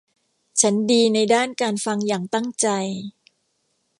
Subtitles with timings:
[0.61, 2.67] ฉันดีในด้านการฟังอย่างตั้งใจ